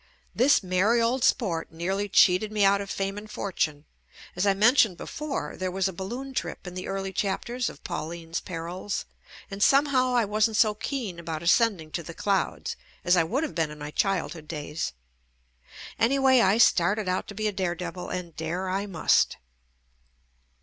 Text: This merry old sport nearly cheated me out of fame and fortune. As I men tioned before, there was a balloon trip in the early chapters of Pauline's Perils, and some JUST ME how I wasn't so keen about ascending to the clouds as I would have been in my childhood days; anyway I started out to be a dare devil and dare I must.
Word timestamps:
This 0.33 0.63
merry 0.63 0.99
old 0.99 1.23
sport 1.23 1.71
nearly 1.71 2.09
cheated 2.09 2.51
me 2.51 2.65
out 2.65 2.81
of 2.81 2.89
fame 2.89 3.19
and 3.19 3.29
fortune. 3.29 3.85
As 4.35 4.47
I 4.47 4.55
men 4.55 4.73
tioned 4.73 4.97
before, 4.97 5.55
there 5.55 5.69
was 5.69 5.87
a 5.87 5.93
balloon 5.93 6.33
trip 6.33 6.65
in 6.65 6.73
the 6.73 6.87
early 6.87 7.13
chapters 7.13 7.69
of 7.69 7.83
Pauline's 7.83 8.39
Perils, 8.39 9.05
and 9.51 9.61
some 9.61 9.85
JUST 9.85 9.93
ME 9.93 9.99
how 9.99 10.15
I 10.15 10.25
wasn't 10.25 10.57
so 10.57 10.73
keen 10.73 11.19
about 11.19 11.43
ascending 11.43 11.91
to 11.91 12.01
the 12.01 12.15
clouds 12.15 12.75
as 13.05 13.15
I 13.15 13.23
would 13.23 13.43
have 13.43 13.53
been 13.53 13.69
in 13.69 13.77
my 13.77 13.91
childhood 13.91 14.47
days; 14.47 14.93
anyway 15.99 16.39
I 16.39 16.57
started 16.57 17.07
out 17.07 17.27
to 17.27 17.35
be 17.35 17.45
a 17.45 17.51
dare 17.51 17.75
devil 17.75 18.09
and 18.09 18.35
dare 18.35 18.69
I 18.69 18.87
must. 18.87 19.37